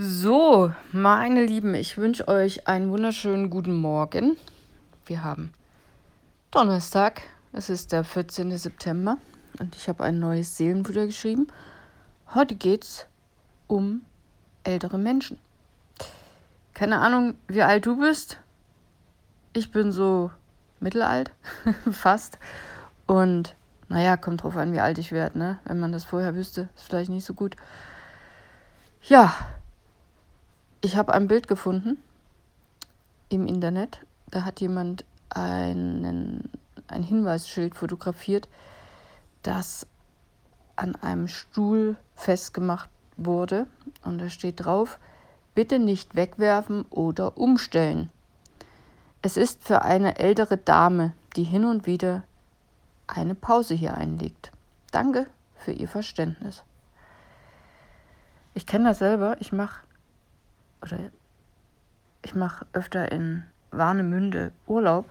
[0.00, 4.36] So, meine Lieben, ich wünsche euch einen wunderschönen guten Morgen.
[5.06, 5.52] Wir haben
[6.52, 8.56] Donnerstag, es ist der 14.
[8.56, 9.18] September
[9.58, 11.48] und ich habe ein neues Seelenfutter geschrieben.
[12.32, 13.06] Heute geht es
[13.66, 14.02] um
[14.62, 15.36] ältere Menschen.
[16.74, 18.38] Keine Ahnung, wie alt du bist.
[19.52, 20.30] Ich bin so
[20.78, 21.32] mittelalt,
[21.90, 22.38] fast.
[23.08, 23.56] Und
[23.88, 25.58] naja, kommt drauf an, wie alt ich werde, ne?
[25.64, 27.56] Wenn man das vorher wüsste, ist vielleicht nicht so gut.
[29.02, 29.34] Ja,
[30.80, 31.98] ich habe ein Bild gefunden
[33.28, 34.00] im Internet.
[34.30, 36.50] Da hat jemand einen,
[36.86, 38.48] ein Hinweisschild fotografiert,
[39.42, 39.86] das
[40.76, 43.66] an einem Stuhl festgemacht wurde.
[44.04, 44.98] Und da steht drauf,
[45.54, 48.10] bitte nicht wegwerfen oder umstellen.
[49.22, 52.22] Es ist für eine ältere Dame, die hin und wieder
[53.08, 54.52] eine Pause hier einlegt.
[54.92, 56.62] Danke für Ihr Verständnis.
[58.54, 59.36] Ich kenne das selber.
[59.40, 59.80] Ich mache
[60.82, 60.98] oder
[62.22, 65.08] ich mache öfter in Warnemünde Urlaub,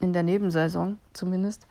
[0.00, 1.66] in der Nebensaison zumindest,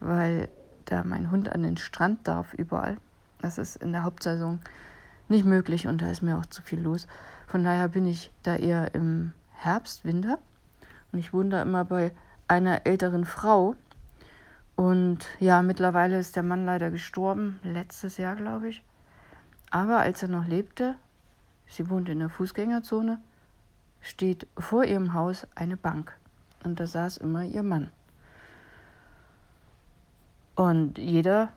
[0.00, 0.48] weil
[0.84, 2.96] da mein Hund an den Strand darf überall.
[3.40, 4.60] Das ist in der Hauptsaison
[5.28, 7.06] nicht möglich und da ist mir auch zu viel los.
[7.46, 10.38] Von daher bin ich da eher im Herbst, Winter.
[11.12, 12.12] Und ich wohne da immer bei
[12.46, 13.74] einer älteren Frau.
[14.76, 18.82] Und ja, mittlerweile ist der Mann leider gestorben, letztes Jahr, glaube ich.
[19.70, 20.94] Aber als er noch lebte,
[21.68, 23.20] sie wohnt in der Fußgängerzone,
[24.00, 26.16] steht vor ihrem Haus eine Bank.
[26.64, 27.90] Und da saß immer ihr Mann.
[30.56, 31.50] Und jeder,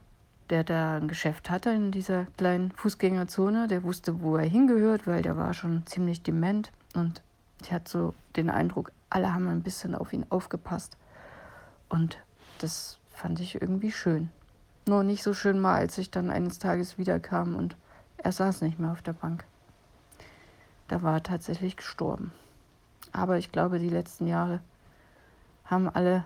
[0.50, 5.24] der da ein Geschäft hatte in dieser kleinen Fußgängerzone, der wusste, wo er hingehört, weil
[5.24, 6.72] der war schon ziemlich dement.
[6.94, 7.24] Und
[7.62, 10.98] ich hatte so den Eindruck, alle haben ein bisschen auf ihn aufgepasst.
[11.90, 12.20] Und
[12.60, 14.30] das fand ich irgendwie schön.
[14.88, 17.76] Nur nicht so schön mal, als ich dann eines Tages wiederkam und
[18.18, 19.46] er saß nicht mehr auf der Bank
[20.92, 22.34] da war er tatsächlich gestorben.
[23.14, 24.60] Aber ich glaube, die letzten Jahre
[25.64, 26.26] haben alle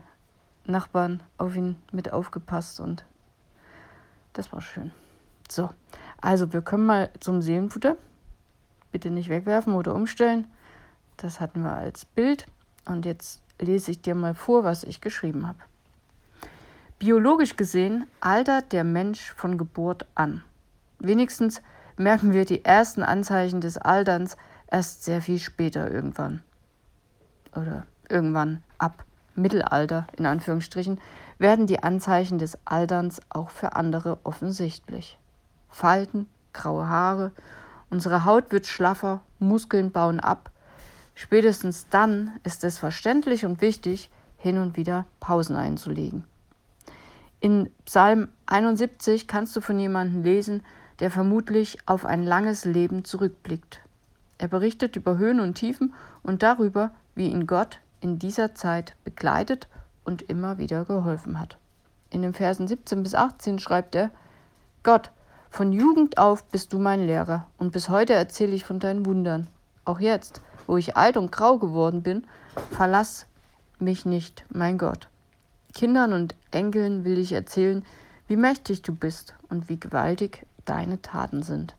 [0.65, 3.05] Nachbarn auf ihn mit aufgepasst und
[4.33, 4.91] das war schön.
[5.47, 5.69] So,
[6.19, 7.95] also wir kommen mal zum Seelenfutter.
[8.91, 10.47] Bitte nicht wegwerfen oder umstellen.
[11.17, 12.47] Das hatten wir als Bild.
[12.85, 15.59] Und jetzt lese ich dir mal vor, was ich geschrieben habe.
[16.97, 20.43] Biologisch gesehen altert der Mensch von Geburt an.
[20.97, 21.61] Wenigstens
[21.97, 24.37] merken wir die ersten Anzeichen des Alterns
[24.75, 26.43] erst sehr viel später irgendwann.
[27.55, 30.99] Oder irgendwann ab Mittelalter, in Anführungsstrichen,
[31.37, 35.17] werden die Anzeichen des Alterns auch für andere offensichtlich.
[35.69, 37.31] Falten, graue Haare,
[37.89, 40.51] unsere Haut wird schlaffer, Muskeln bauen ab.
[41.13, 46.25] Spätestens dann ist es verständlich und wichtig, hin und wieder Pausen einzulegen.
[47.39, 50.63] In Psalm 71 kannst du von jemandem lesen,
[50.99, 53.84] der vermutlich auf ein langes Leben zurückblickt.
[54.37, 59.67] Er berichtet über Höhen und Tiefen und darüber, wie ihn Gott in dieser Zeit begleitet
[60.03, 61.57] und immer wieder geholfen hat.
[62.09, 64.11] In den Versen 17 bis 18 schreibt er,
[64.83, 65.11] Gott,
[65.49, 69.47] von Jugend auf bist du mein Lehrer und bis heute erzähle ich von deinen Wundern.
[69.85, 72.25] Auch jetzt, wo ich alt und grau geworden bin,
[72.71, 73.25] verlass
[73.79, 75.07] mich nicht, mein Gott.
[75.73, 77.85] Kindern und Enkeln will ich erzählen,
[78.27, 81.75] wie mächtig du bist und wie gewaltig deine Taten sind.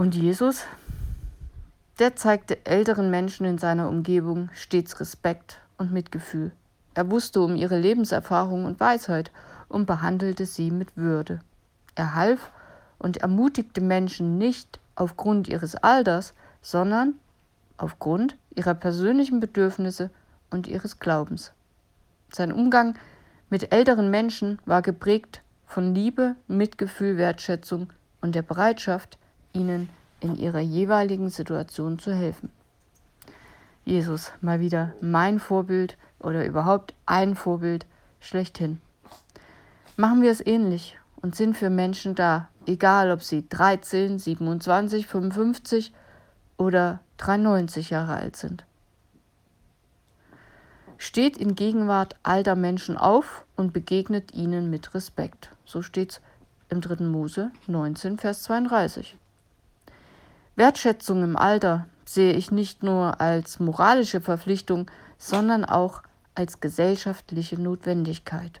[0.00, 0.62] Und Jesus,
[1.98, 6.52] der zeigte älteren Menschen in seiner Umgebung stets Respekt und Mitgefühl.
[6.94, 9.30] Er wusste um ihre Lebenserfahrung und Weisheit
[9.68, 11.40] und behandelte sie mit Würde.
[11.96, 12.50] Er half
[12.98, 16.32] und ermutigte Menschen nicht aufgrund ihres Alters,
[16.62, 17.16] sondern
[17.76, 20.08] aufgrund ihrer persönlichen Bedürfnisse
[20.48, 21.52] und ihres Glaubens.
[22.32, 22.94] Sein Umgang
[23.50, 29.18] mit älteren Menschen war geprägt von Liebe, Mitgefühl, Wertschätzung und der Bereitschaft,
[29.52, 29.88] ihnen
[30.20, 32.50] in ihrer jeweiligen Situation zu helfen.
[33.84, 37.86] Jesus, mal wieder mein Vorbild oder überhaupt ein Vorbild
[38.20, 38.80] schlechthin.
[39.96, 45.92] Machen wir es ähnlich und sind für Menschen da, egal ob sie 13, 27, 55
[46.56, 48.64] oder 93 Jahre alt sind.
[50.98, 55.50] Steht in Gegenwart alter Menschen auf und begegnet ihnen mit Respekt.
[55.64, 56.20] So steht's
[56.68, 57.04] im 3.
[57.04, 59.16] Mose 19, Vers 32.
[60.60, 66.02] Wertschätzung im Alter sehe ich nicht nur als moralische Verpflichtung, sondern auch
[66.34, 68.60] als gesellschaftliche Notwendigkeit.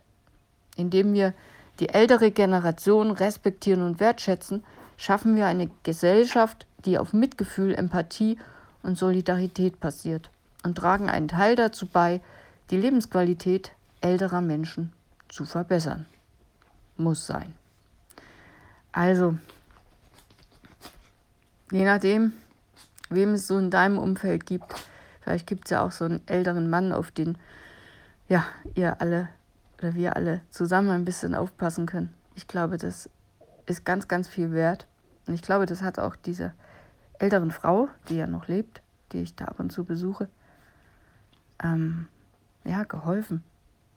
[0.76, 1.34] Indem wir
[1.78, 4.64] die ältere Generation respektieren und wertschätzen,
[4.96, 8.38] schaffen wir eine Gesellschaft, die auf Mitgefühl, Empathie
[8.82, 10.30] und Solidarität basiert
[10.64, 12.22] und tragen einen Teil dazu bei,
[12.70, 14.94] die Lebensqualität älterer Menschen
[15.28, 16.06] zu verbessern.
[16.96, 17.52] Muss sein.
[18.90, 19.36] Also,
[21.70, 22.32] je nachdem,
[23.08, 24.74] wem es so in deinem Umfeld gibt,
[25.20, 27.38] vielleicht gibt es ja auch so einen älteren Mann, auf den
[28.28, 28.44] ja,
[28.74, 29.28] ihr alle
[29.78, 32.14] oder wir alle zusammen ein bisschen aufpassen können.
[32.34, 33.08] Ich glaube, das
[33.66, 34.86] ist ganz, ganz viel wert.
[35.26, 36.52] Und ich glaube, das hat auch diese
[37.18, 38.82] älteren Frau, die ja noch lebt,
[39.12, 40.28] die ich da ab und zu besuche,
[41.62, 42.08] ähm,
[42.64, 43.42] ja, geholfen.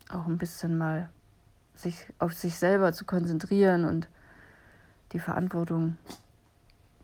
[0.09, 1.09] Auch ein bisschen mal
[1.75, 4.07] sich auf sich selber zu konzentrieren und
[5.11, 5.97] die Verantwortung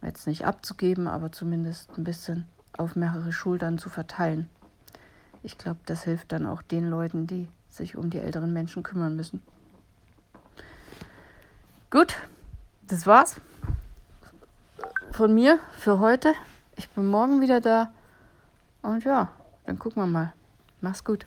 [0.01, 2.45] jetzt nicht abzugeben, aber zumindest ein bisschen
[2.77, 4.49] auf mehrere Schultern zu verteilen.
[5.43, 9.15] Ich glaube, das hilft dann auch den Leuten, die sich um die älteren Menschen kümmern
[9.15, 9.41] müssen.
[11.89, 12.15] Gut,
[12.87, 13.37] das war's
[15.11, 16.33] von mir für heute.
[16.75, 17.91] Ich bin morgen wieder da.
[18.81, 19.29] Und ja,
[19.65, 20.33] dann gucken wir mal.
[20.81, 21.25] Mach's gut.